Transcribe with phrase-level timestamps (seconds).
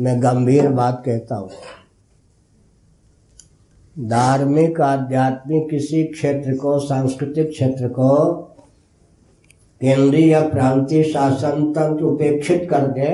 [0.00, 1.50] मैं गंभीर बात कहता हूँ।
[3.96, 8.32] धार्मिक, आध्यात्मिक किसी क्षेत्र को, सांस्कृतिक क्षेत्र को
[9.80, 13.10] केंद्रीय या प्रांतीय शासन तंत्र उपेक्षित कर दे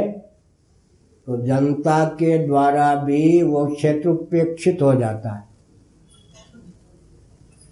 [1.27, 5.45] तो जनता के द्वारा भी वो क्षेत्र उपेक्षित हो जाता है।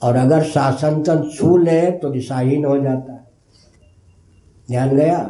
[0.03, 3.25] और अगर शासन तंत्र छू ले तो दिशाहीन हो जाता है।
[4.69, 5.21] ध्यान गया?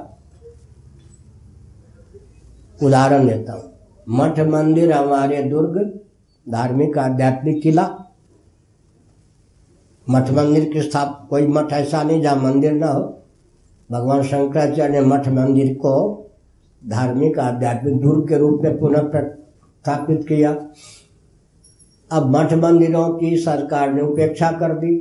[2.82, 3.73] उदाहरण देता हूँ।
[4.08, 5.78] मठ मंदिर, हमारे दुर्ग,
[6.46, 7.88] धार्मिक, आध्यात्मिक किला।
[10.06, 13.02] मठ मंदिर की स्थाप, कोई मठ ऐसा नहीं जहाँ मंदिर ना हो।
[13.90, 15.94] भगवान शंकराचार्य ने मठ मंदिर को
[16.82, 20.52] धार्मिक, आध्यात्मिक, दुर्ग के रूप में पुनः प्रस्थापित किया।
[22.10, 24.96] अब मठ मंदिरों की सरकार ने उपेक्षा कर दी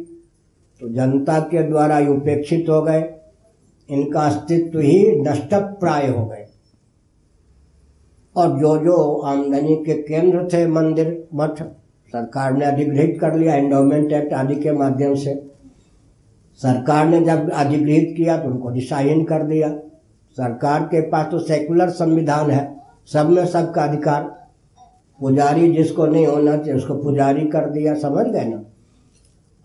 [0.82, 3.04] तो जनता के द्वारा उपेक्षित हो गए।
[3.90, 6.43] इनका अस्तित्व ही नष्ट प्राय हो गए।
[8.36, 11.62] और जो जो आमदनी के केंद्र थे मंदिर, मठ,
[12.14, 15.34] सरकार ने अधिग्रहित कर लिया एंडोमेंट एक्ट आदि के माध्यम से।
[16.60, 19.70] सरकार ने जब अधिग्रहित किया तो उनको दिशाहीन कर दिया।
[20.38, 22.76] सरकार के पास तो सेकुलर संविधान है,
[23.14, 24.24] सब में सबका अधिकार।
[25.20, 28.62] पुजारी जिसको नहीं होना चाहिए, उसको पुजारी कर दिया, समझ गए ना?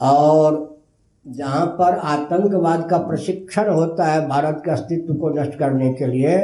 [0.00, 0.78] और
[1.26, 6.38] जहाँ पर आतंकवाद का प्रशिक्षण होता है, भारत के अस्तित्व को नष्ट करने के लिए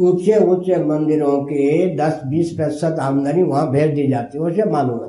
[0.00, 5.08] ऊँचे ऊँचे मंदिरों के 10-20 प्रतिशत आमदनी वहाँ भेज दी जाती है, उसे मालूम है।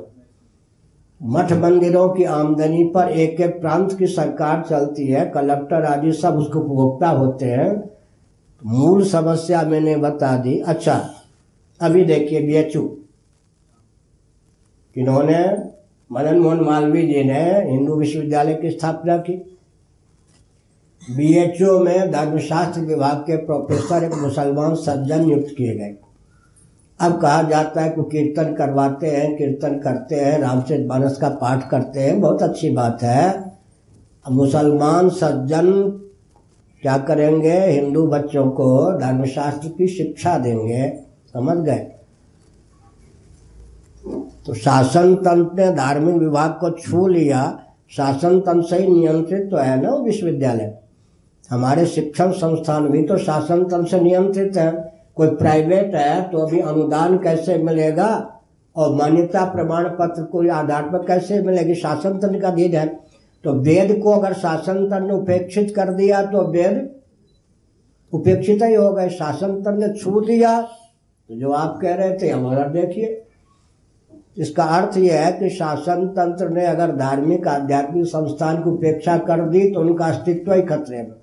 [1.20, 6.38] मठ मंदिरों की आमदनी पर एक एक प्रांत की सरकार चलती है, कलेक्टर आदि सब
[6.38, 7.72] उसको उपभोक्ता होते हैं।
[8.62, 11.00] मूल समस्या मैंने बता दी। अच्छा
[11.80, 12.82] अभी देखिए बी एच यू
[14.96, 15.38] इन्होंने
[16.10, 19.34] मदन मोहन मालवीय जी ने हिंदू विश्वविद्यालय की स्थापना की।
[21.10, 25.96] बीएचओ में धर्मशास्त्र विभाग के प्रोफेसर एक मुसलमान सज्जन नियुक्त किए गए।
[27.00, 31.70] अब कहा जाता है कि कीर्तन करवाते हैं, कीर्तन करते हैं, रामचरित मानस का पाठ
[31.70, 33.52] करते हैं, बहुत अच्छी बात है।
[34.30, 35.72] मुसलमान सज्जन
[36.82, 37.52] क्या करेंगे?
[37.52, 40.88] हिंदू बच्चों को धर्मशास्त्र की शिक्षा देंगे।
[41.32, 41.86] समझ गए?
[44.46, 49.56] तो शासन तंत्र ने धार्मिक विभाग को छू लिया। शासन तंत्र से ही नियंत्रित तो
[49.56, 50.81] है ना विश्वविद्यालय?
[51.52, 54.70] हमारे शिक्षण संस्थान भी तो शासन तंत्र से नियंत्रित है।
[55.16, 58.08] कोई प्राइवेट है तो अभी अनुदान कैसे मिलेगा?
[58.76, 61.74] और मान्यता प्रमाण पत्र को आधार पर कैसे मिलेगी?
[61.74, 62.86] शासन तंत्र का अधीन है।
[63.44, 66.88] तो वेद को अगर शासन तंत्र ने उपेक्षित कर दिया तो वेद
[68.12, 72.28] उपेक्षित ही हो गए। शासन तंत्र ने छू दिया। तो जो आप कह रहे थे,
[72.28, 73.18] हमारा देखिए।
[74.36, 79.48] इसका अर्थ यह है कि शासन तंत्र ने अगर धार्मिक, आध्यात्मिक संस्थान की उपेक्षा कर
[79.48, 81.21] दी तो उनका अस्तित्व ही खतरे में।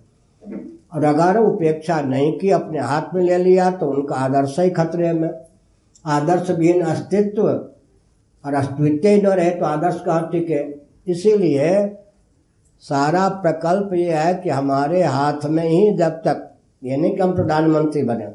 [0.94, 5.14] और अगर उपेक्षा नहीं की अपने हाथ में ले लिया तो उनका आदर्श ही खतरे
[5.14, 5.30] में।
[6.06, 10.64] आदर्श विहीन अस्तित्व और अस्तित्व ही न रहे तो आदर्श कहाँ टिके
[11.12, 11.70] इसीलिए
[12.84, 16.46] सारा प्रकल्प ये है कि हमारे हाथ में ही जब तक,
[16.84, 18.28] ये नहीं कि हम प्रधानमंत्री बने,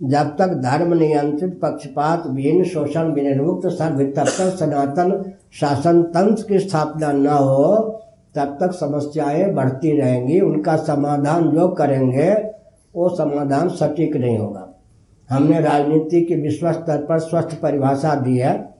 [0.00, 7.26] जब तक धर्म नियंत्रित, पक्षपात विहीन शोषण, विनिर्मुक्त सर्वतत्व सनातन शासन तंत्र की स्थापना न
[7.26, 7.91] हो
[8.34, 12.30] तब तक समस्याएँ बढ़ती रहेंगी, उनका समाधान जो करेंगे,
[12.94, 14.68] वो समाधान सटीक नहीं होगा।
[15.30, 18.74] हमने राजनीति की विश्व स्तर पर स्वस्थ परिभाषा दी है।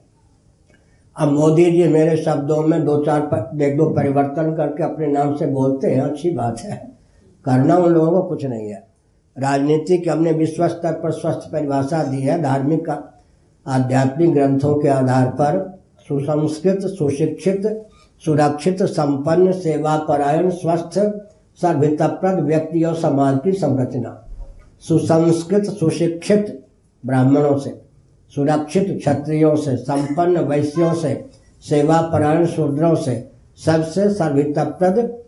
[1.16, 3.22] अब मोदी जी मेरे शब्दों में दो चार
[3.62, 6.92] एक दो परिवर्तन करके अपने नाम से बोलते हैं, अच्छी बात है।
[7.44, 8.86] करना उन लोगों को कुछ नहीं है।
[9.38, 12.90] राजनीति की हमने विश्व स्तर पर स्वस्थ परिभाषा दी है, धार्मिक
[13.66, 17.88] आध्यात्मिक ग्रंथों के आधार पर सुसंस्कृत, सुशिक्षित
[18.24, 20.98] सुरक्षित, संपन्न सेवा परायण स्वस्थ,
[21.56, 24.28] सर्वितप्रद व्यक्ति और समाज की संरचना।
[24.80, 26.66] सुसंस्कृत, सुशिक्षित
[27.06, 27.82] ब्राह्मणों से,
[28.34, 31.26] सुरक्षित क्षत्रियों से, संपन्न वैश्यों से
[31.62, 35.18] सेवा परायण शूद्रों से, सबसे सर्वितप्रद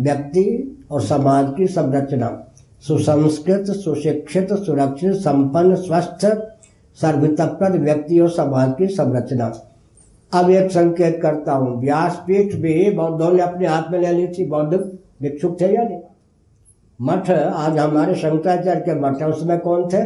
[0.00, 2.46] व्यक्ति और समाज की संरचना।
[2.80, 6.26] सुसंस्कृत, सुशिक्षित, सुरक्षित, संपन्न, स्वस्थ,
[6.94, 9.68] सर्वितप्रद व्यक्ति और समाज की संरचना।
[10.34, 14.46] अब एक संकेत करता हूँ, व्यासपीठ भी बौद्धों ने अपने हाथ में ले ली थी।
[14.46, 14.78] बौद्ध
[15.22, 16.00] भिक्षुक थे या नहीं?
[17.00, 20.04] मठ, आज हमारे शंकराचार्य के मठ उसमें कौन थे?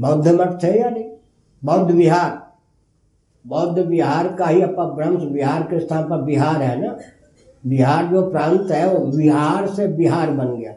[0.00, 1.04] बौद्ध मठ थे या नहीं?
[1.64, 2.52] बौद्ध विहार।
[3.46, 6.96] बौद्ध विहार का ही ब्रह्म, विहार के स्थान पर बिहार है ना?
[7.66, 10.74] बिहार जो प्रांत है, वो बिहार से बिहार बन गया।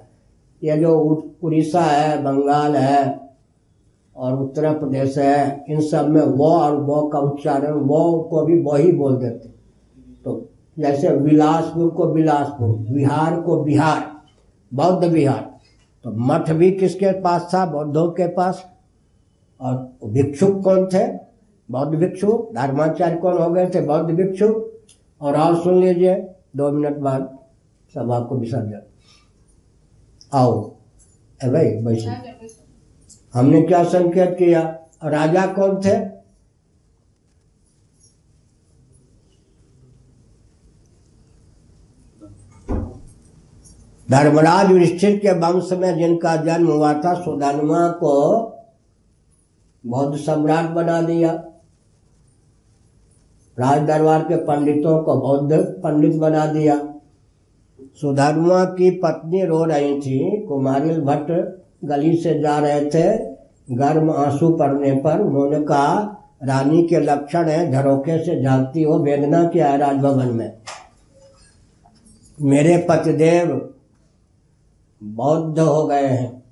[0.64, 1.00] ये जो
[1.44, 3.25] उड़ीसा है, बंगाल है
[4.18, 7.88] और उत्तर प्रदेश है, इन सब में व और वो का उच्चारण, व
[8.30, 9.50] को भी वो ही बोल देते।
[10.26, 14.22] तो जैसे विलासपुर को बिलासपुर, बिहार को बिहार,
[14.74, 15.56] बौद्ध बिहार
[16.04, 17.66] तो मठ भी किसके पास था?
[17.66, 18.72] बौद्धों के पास।
[19.62, 21.08] और भिक्षुक कौन थे?
[21.72, 23.82] बौद्ध भिक्षु, धर्माचार्य कौन हो गए थे?
[23.82, 24.48] बौद्ध भिक्षु।
[25.22, 26.16] और और सुन लीजिए,
[26.56, 27.40] दो मिनट बाद
[27.94, 28.82] सब आपको विसर्जन।
[30.34, 30.72] आओ।
[31.44, 32.65] ए भाई
[33.36, 34.62] हमने क्या संकेत किया?
[35.04, 36.16] राजा कौन थे?
[44.10, 48.42] धर्मराज युधिष्ठिर के वंश में जिनका जन्म हुआ था, सुदानुमा को
[49.86, 51.32] बौद्ध सम्राट बना दिया।
[53.60, 56.78] राज दरबार के पंडितों को बौद्ध पंडित बना दिया।
[58.02, 61.32] सुधर्मा की पत्नी रो रही थी, कुमारिल भट्ट।
[61.84, 63.18] गली से जा रहे थे,
[63.72, 69.44] गर्म आँसू पड़ने पर उन्होंने कहा, रानी के लक्षण है, झरोखे से झांकती हो, वेदना
[69.44, 70.58] क्या है राजभवन में?
[72.42, 73.74] मेरे पतिदेव
[75.04, 76.44] बौद्ध हो गए हैं।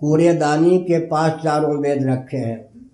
[0.00, 2.90] कूड़ेदानी के पास चारों वेद रखे हैं।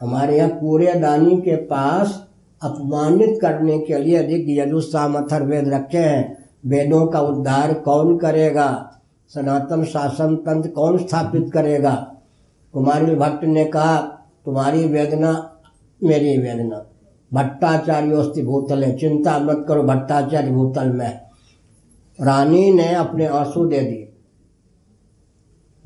[0.00, 2.26] हमारे यहाँ कूड़ेदानी के पास
[2.62, 8.95] अपमानित करने के लिए ऋग यजुसामथर वेद रखे हैं। वेदों का उद्धार कौन करेगा?
[9.28, 12.14] सनातन शासन तंत्र कौन स्थापित करेगा?
[12.72, 14.00] कुमारी भट्ट ने कहा,
[14.44, 15.60] तुम्हारी वेदना,
[16.04, 16.86] मेरी वेदना।
[17.34, 21.20] भट्टाचार्योस्ति भूतल है। चिंता मत करो, भट्टाचार्य भूतल में
[22.20, 24.12] रानी ने अपने आँसू दे दिए।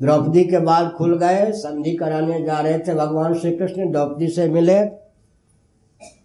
[0.01, 4.49] द्रौपदी के बाल खुल गए, संधि कराने जा रहे थे। भगवान श्री कृष्ण द्रौपदी से
[4.49, 4.85] मिले।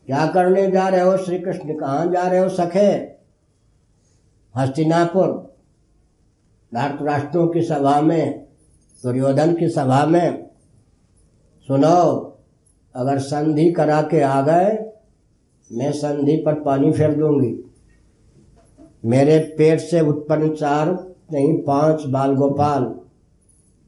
[0.07, 1.17] क्या करने जा रहे हो?
[1.17, 3.17] श्री कृष्ण कहाँ जा रहे हो, सखे?
[4.57, 5.56] हस्तिनापुर।
[6.75, 8.47] राष्ट्रों की सभा में,
[9.03, 10.47] दुर्योधन की सभा में
[11.69, 12.33] सुनो
[12.95, 14.93] अगर संधि करा के आ गए,
[15.73, 17.73] मैं संधि पर पानी फेर दूँगी।
[19.05, 22.83] मेरे पेट से उत्पन्न चार नहीं, पाँच बाल गोपाल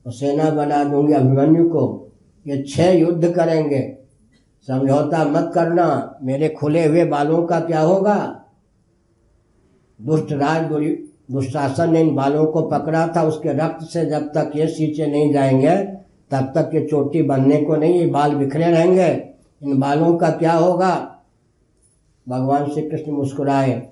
[0.07, 2.13] और सेना बना दूँगी अभिमन्यु को।
[2.47, 3.99] ये छह युद्ध करेंगे।
[4.67, 8.45] समझौता मत करना, मेरे खुले हुए बालों का क्या होगा?
[10.03, 10.73] दुष्ट राज
[11.31, 15.33] दुशासन ने इन बालों को पकड़ा था, उसके रक्त से जब तक ये सींचे नहीं
[15.33, 15.77] जाएँगे,
[16.31, 19.29] तब तक ये चोटी बनने को नहीं, ये बाल बिखरे रहेंगे।
[19.63, 21.19] इन बालों का क्या होगा?
[22.29, 23.89] भगवान श्री कृष्ण मुस्कुराए।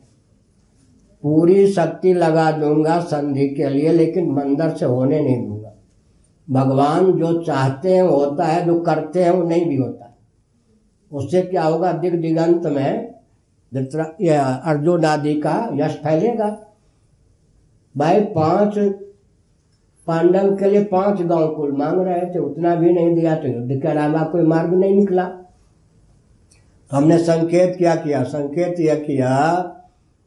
[1.23, 5.73] पूरी शक्ति लगा दूँगा संधि के लिए, लेकिन मंदिर से होने नहीं दूँगा।
[6.51, 10.19] भगवान जो चाहते हैं होता है, जो करते हैं, वो नहीं भी होता।
[11.13, 11.93] उससे क्या होगा?
[11.93, 13.15] दिग दिगंत में
[14.65, 16.63] अर्जुन आदि का यश फैलेगा।
[17.97, 18.79] भाई, पाँच
[20.07, 23.83] पांडव के लिए पाँच गाँव कुल मांग रहे थे, उतना भी नहीं दिया तो युद्ध
[23.83, 28.23] के अलावा कोई मार्ग नहीं निकला। तो हमने संकेत क्या किया?
[28.23, 29.57] संकेत यह किया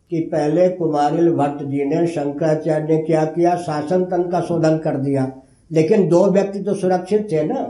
[0.09, 3.55] कि पहले कुमारिल भट्ट जी ने शंकराचार्य ने क्या किया?
[3.55, 5.31] शासन तंत्र का शोधन कर दिया।
[5.71, 7.61] लेकिन दो व्यक्ति तो सुरक्षित थे ना।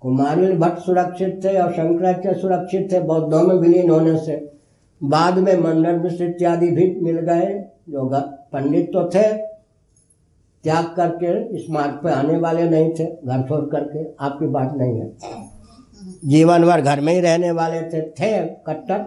[0.00, 4.52] कुमारिल भट्ट सुरक्षित थे और शंकराचार्य सुरक्षित थे बौद्धों में विलीन होने से।
[5.04, 8.06] बाद में मंडल मिश्र इत्यादि भी मिल गए, जो
[8.52, 9.26] पंडित तो थे,
[10.64, 15.00] त्याग करके इस मार्ग पे आने वाले नहीं थे, घर छोड़ करके, आपकी बात नहीं
[15.00, 15.12] है।
[16.24, 18.98] जीवन भर घर में ही रहने वाले थे थे कट्टर।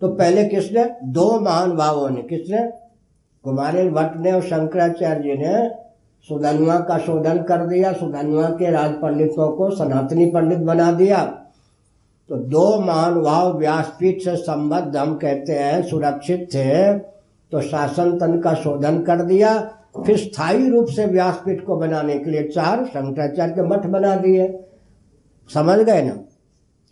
[0.00, 0.84] तो पहले किसने?
[1.04, 2.62] दो महान भावों ने। किसने?
[3.44, 5.68] कुमारी भट्ट ने और शंकराचार्य जी ने
[6.28, 11.24] सुधनुआ का शोधन कर दिया सुधनुआ के राज पंडितों को सनातनी पंडित बना दिया।
[12.28, 16.98] तो दो महानुभाव व्यासपीठ से संबद्ध, हम कहते हैं, सुरक्षित थे।
[17.52, 19.58] तो शासन तन का शोधन कर दिया।
[19.96, 24.46] फिर स्थायी रूप से व्यासपीठ को बनाने के लिए चार शंकराचार्य के मठ बना दिए।
[25.50, 26.14] समझ गए ना?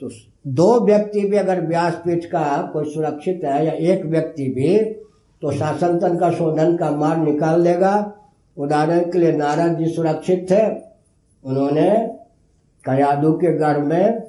[0.03, 0.11] तो
[0.47, 4.77] दो व्यक्ति भी अगर व्यासपीठ का कोई सुरक्षित है या एक व्यक्ति भी
[5.43, 7.93] तो शासन तंत्र का शोधन का मार्ग निकाल देगा
[8.57, 10.63] उदाहरण के लिए नारद जी सुरक्षित थे।
[11.45, 11.91] उन्होंने
[12.85, 14.21] कयादू के घर में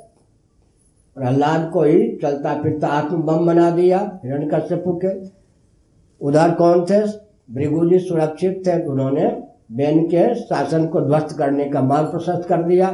[1.17, 5.13] प्रहलाद को ही चलता फिरता आत्म बम बना दिया हिरण्यकश्यपु के।
[6.21, 7.01] उधर कौन थे?
[7.49, 9.25] भृगु जी सुरक्षित थे। उन्होंने
[9.73, 12.89] बेन के शासन को ध्वस्त करने का मार्ग प्रशस्त कर दिया।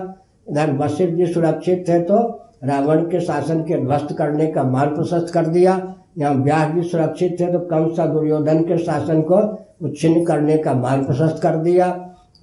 [0.48, 2.18] इधर वशिष्ठ जी सुरक्षित थे तो
[2.64, 5.82] रावण के शासन के ध्वस्त करने का मार्ग प्रशस्त कर दिया।
[6.18, 9.40] यहाँ व्यास जी सुरक्षित थे तो कंसा दुर्योधन के शासन को
[9.86, 11.88] उच्छिन्न करने का मार्ग प्रशस्त कर दिया।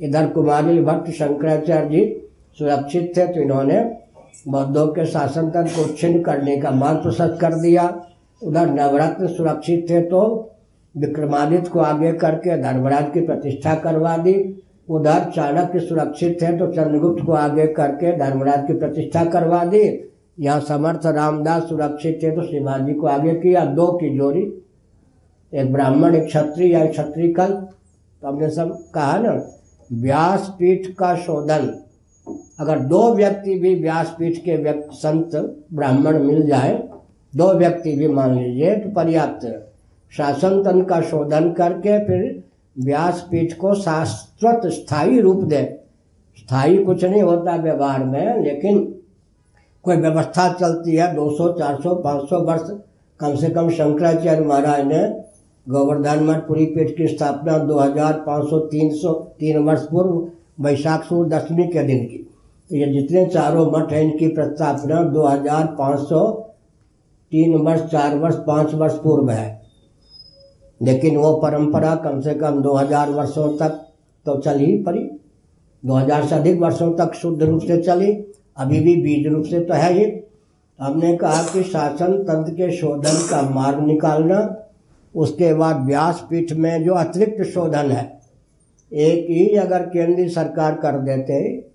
[0.00, 2.04] इधर कुमारी भट्ट शंकराचार्य जी
[2.58, 3.80] सुरक्षित थे तो इन्होंने
[4.48, 7.92] बौद्धों के शासन तंत्र को छिन्न करने का मार्ग प्रशस्त कर दिया।
[8.42, 10.20] उधर नवरत्न सुरक्षित थे तो
[10.94, 14.34] विक्रमादित्य को आगे करके धर्मराज की प्रतिष्ठा करवा दी।
[14.88, 19.82] उधर चाणक्य सुरक्षित थे तो चंद्रगुप्त को आगे करके धर्मराज की प्रतिष्ठा करवा दी।
[20.38, 24.42] यहाँ समर्थ रामदास सुरक्षित थे तो शिवाजी को आगे किया। दो की जोड़ी,
[25.52, 27.52] एक ब्राह्मण, एक क्षत्रिय या क्षत्रिय कल
[28.22, 29.32] तो हमने सब कहा ना,
[29.90, 31.72] व्यासपीठ का शोधन।
[32.60, 35.34] अगर दो व्यक्ति भी व्यासपीठ के व्यक्ति संत
[35.74, 36.82] ब्राह्मण मिल जाए,
[37.32, 39.73] दो व्यक्ति भी मान लीजिए तो पर्याप्त है।
[40.16, 42.42] शासन तन का शोधन करके फिर
[42.76, 45.62] व्यासपीठ को शाश्वत स्थायी रूप दे।
[46.38, 48.84] स्थायी कुछ नहीं होता व्यवहार में लेकिन
[49.84, 52.70] कोई व्यवस्था चलती है 200, 400, 500 वर्ष
[53.20, 55.02] कम से कम शंकराचार्य महाराज ने
[55.66, 61.82] गोवर्धन मठ पुरी पीठ की स्थापना 2500 300 तीन वर्ष पूर्व वैशाख सूर्य दशमी के
[61.82, 62.18] दिन की।
[62.70, 66.22] तो ये जितने चारों मठ हैं इनकी प्रस्थापना 2500
[67.32, 69.63] तीन वर्ष चार वर्ष पाँच वर्ष पूर्व है।
[70.82, 73.80] लेकिन वो परंपरा कम से कम 2000 वर्षों तक
[74.26, 75.10] तो चल ही पड़ी।
[75.84, 78.12] 2000 से अधिक वर्षों तक शुद्ध रूप से चली,
[78.56, 80.12] अभी भी बीज रूप से तो है ही।
[80.80, 84.56] हमने कहा कि शासन तंत्र के शोधन का मार्ग निकालना,
[85.14, 88.20] उसके बाद व्यासपीठ में जो अतिरिक्त शोधन है,
[88.92, 91.68] एक ही अगर केंद्रीय सरकार कर देते,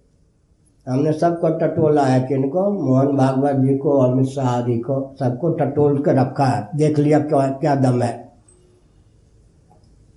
[0.88, 6.01] हमने सबको टटोला है किनको मोहन भागवत जी को, अमित शाह जी को, सबको टटोल
[6.01, 8.29] कर रखा है। देख लिया क्या क्या दम है।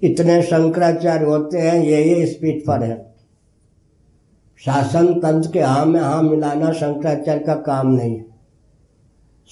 [0.02, 3.14] इतने शंकराचार्य होते हैं, ये ये इस पीठ पर है।
[4.64, 8.24] शासन तंत्र के हाँ में हाँ मिलाना शंकराचार्य का काम नहीं है।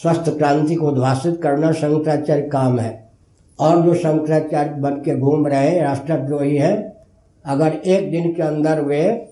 [0.02, 3.10] स्वस्थ क्रांति को उद्भाषित करना शंकराचार्य काम है।
[3.60, 6.96] और जो शंकराचार्य बन के घूम रहे हैं, राष्ट्रद्रोही है,
[7.46, 9.26] अगर एक दिन के अंदर वे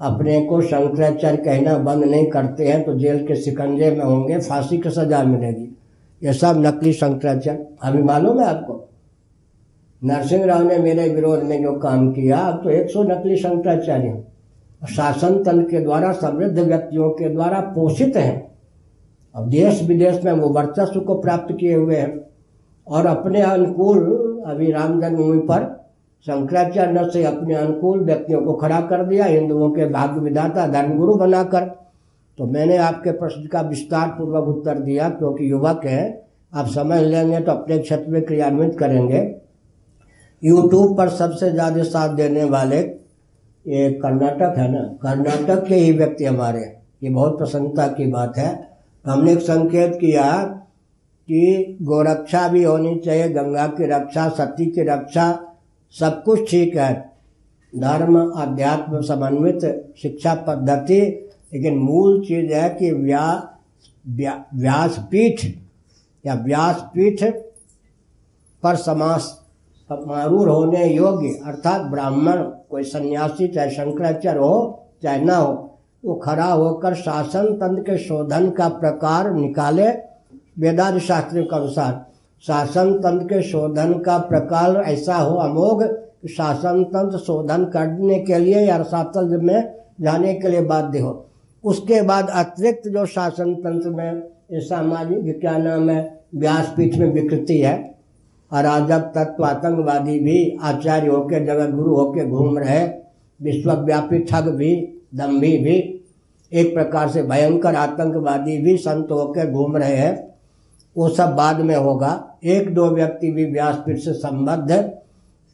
[0.00, 4.78] अपने को शंकराचार्य कहना बंद नहीं करते हैं तो जेल के सिकंजे में होंगे, फांसी
[4.78, 5.76] की सजा मिलेगी।
[6.22, 8.88] ये सब नकली शंकराचार्य। अभी मालूम है आपको?
[10.06, 14.22] नरसिंह राव ने मेरे विरोध में जो काम किया अब तो एक सौ नकली शंकराचार्य
[14.82, 18.56] शासन तंत्र के द्वारा, समृद्ध व्यक्तियों के द्वारा पोषित हैं।
[19.34, 22.20] अब देश विदेश में वो वर्चस्व को प्राप्त किए हुए हैं
[22.86, 23.98] और अपने अनुकूल,
[24.46, 25.64] अभी राम जन्मभूमि पर
[26.26, 31.64] शंकराचार्य से अपने अनुकूल व्यक्तियों को खड़ा कर दिया, हिंदुओं के भाग्य विधाता धर्मगुरु बनाकर।
[32.38, 36.22] तो मैंने आपके प्रश्न का विस्तार पूर्वक उत्तर दिया, क्योंकि युवक हैं,
[36.52, 39.20] आप समझ लेंगे तो अपने क्षेत्र में क्रियान्वित करेंगे।
[40.46, 44.82] यूट्यूब पर सबसे ज़्यादा साथ देने वाले ये कर्नाटक है ना?
[45.02, 46.60] कर्नाटक के ही व्यक्ति हमारे
[47.02, 48.50] ये बहुत प्रसन्नता की बात है।
[49.04, 50.30] हमने एक संकेत किया
[51.28, 55.26] कि गोरक्षा भी होनी चाहिए गंगा की रक्षा सती की रक्षा
[55.94, 56.92] सब कुछ ठीक है।
[57.72, 59.64] धर्म अध्यात्म समन्वित
[60.02, 61.00] शिक्षा पद्धति
[61.52, 63.26] लेकिन मूल चीज़ है कि व्या,
[64.04, 65.44] व्या व्यासपीठ
[66.24, 67.24] या व्यासपीठ
[68.62, 69.28] पर समास
[69.90, 76.44] समारूढ़ होने योग्य, अर्थात ब्राह्मण, कोई सन्यासी, चाहे शंकराचार्य हो, चाहे ना हो, वो खड़ा
[76.44, 79.88] होकर शासन तंत्र के शोधन का प्रकार निकाले
[80.58, 82.04] वेदांत शास्त्र के अनुसार।
[82.44, 85.82] शासन तंत्र के शोधन का प्रकार ऐसा हो अमोघ
[86.28, 88.78] शासन तंत्र शोधन करने के लिए या
[89.22, 91.26] में जाने के लिए बाध्य हो।
[91.64, 97.95] उसके बाद अतिरिक्त जो शासन तंत्र में सामाजिक क्या नाम है, व्यासपीठ में विकृति है
[98.52, 102.86] अराजक तत्व आतंकवादी भी, आचार्य होके जगत गुरु होके घूम रहे,
[103.42, 105.92] विश्वव्यापी ठग भी, दम्भी भी,
[106.52, 110.34] एक प्रकार से भयंकर आतंकवादी भी संत होकर घूम रहे हैं।
[110.96, 114.92] वो सब बाद में होगा। एक दो व्यक्ति भी व्यासपीठ से संबद्ध,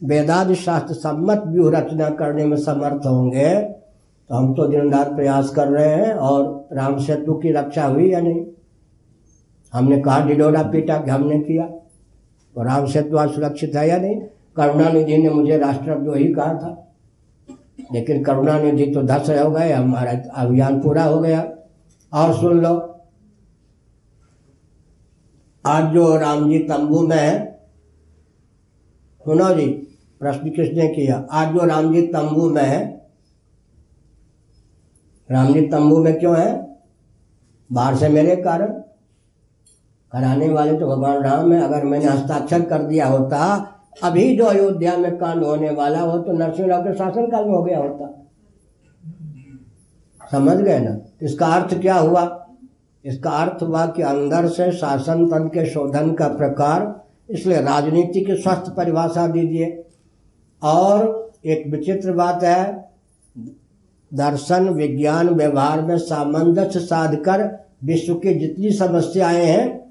[0.04, 3.61] वेदादि शास्त्र सम्मत व्यूह रचना करने में समर्थ होंगे।
[4.28, 8.12] तो हम तो दिन रात प्रयास कर रहे हैं, और राम सेतु की रक्षा हुई
[8.12, 8.46] या नहीं?
[9.72, 11.68] हमने कहा, डिडोरा पीटा कि हमने किया।
[12.54, 14.21] तो राम सेतु आज सुरक्षित है या नहीं?
[14.56, 16.94] करुणानिधि ने मुझे राष्ट्रद्रोही कहा था।
[17.92, 21.40] लेकिन करुणानिधि तो धस हो गए, हमारा अभियान पूरा हो गया।
[22.12, 23.00] और सुन लो,
[25.66, 27.61] आज जो राम जी तंबू में है,
[29.25, 29.66] सुनो जी,
[30.21, 31.26] प्रश्न किसने किया?
[31.30, 33.02] आज जो राम जी तंबू में है
[35.30, 36.76] राम जी तंबू में क्यों है?
[37.73, 38.82] बाहर से मेरे कारण?
[40.12, 43.38] कराने वाले तो भगवान राम है। अगर मैंने हस्ताक्षर कर दिया होता,
[44.02, 47.54] अभी जो अयोध्या में कांड होने वाला हो तो नरसिंह राव के शासन काल में
[47.54, 48.19] हो गया होता।
[50.33, 50.97] समझ गए ना?
[51.23, 52.47] इसका अर्थ क्या हुआ?
[53.04, 57.00] इसका अर्थ हुआ कि अंदर से शासन तंत्र के शोधन का प्रकार,
[57.31, 59.85] इसलिए राजनीति की स्वस्थ परिभाषा दीजिए।
[60.62, 62.90] और एक विचित्र बात है,
[64.12, 69.81] दर्शन, विज्ञान, व्यवहार में सामंजस्य साधकर विश्व की जितनी समस्याएँ हैं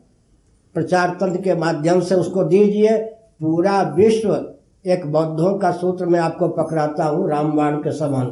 [0.73, 2.97] प्रचार तंत्र के माध्यम से उसको दीजिए।
[3.41, 4.53] पूरा विश्व
[4.85, 8.25] एक बौद्धों का सूत्र में आपको पकड़ाता हूँ, रामबाण के समान।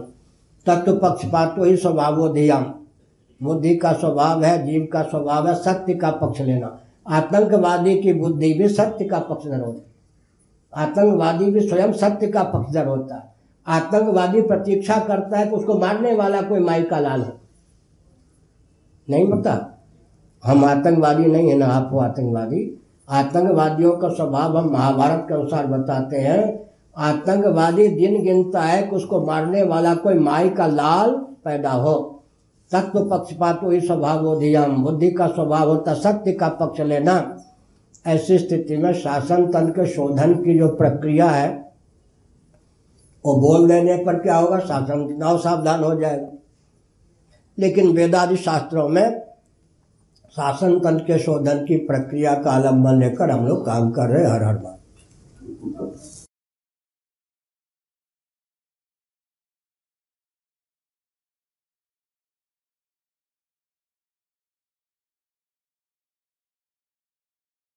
[0.65, 2.73] तत्व पक्षपातो ही स्वभावोधियाम
[3.43, 8.53] बुद्धि का स्वभाव है, जीव का स्वभाव है, सत्य का पक्ष लेना। आतंकवादी की बुद्धि
[8.53, 9.81] भी सत्य का पक्षधर होती।
[10.75, 13.33] आतंकवादी भी स्वयं सत्य का पक्षधर होता। है
[13.67, 17.33] आतंकवादी प्रतीक्षा करता है कि उसको मारने वाला कोई माई का लाल हो।
[19.09, 19.78] नहीं पता?
[20.43, 26.17] हम आतंकवादी नहीं है, ना आप आतंकवादी। आतंकवादियों का स्वभाव हम महाभारत के अनुसार बताते
[26.17, 32.23] हैं। आतंकवादी दिन गिनता है कि उसको मारने वाला कोई माई का लाल पैदा हो।
[32.71, 37.37] तत्व पक्षपात वही स्वभाव अधियम बुद्धि का स्वभाव होता सत्य का पक्ष लेना।
[38.07, 41.73] ऐसी स्थिति में शासन तंत्र के शोधन की जो प्रक्रिया है,
[43.25, 44.59] वो बोल देने पर क्या होगा?
[44.59, 46.27] शासन चुनाव सावधान हो जाएगा।
[47.59, 49.28] लेकिन वेदादि शास्त्रों में
[50.29, 54.31] शासन तंत्र के शोधन की प्रक्रिया का आलंबन लेकर हम लोग काम कर रहे हैं
[54.31, 54.78] हर हर बार।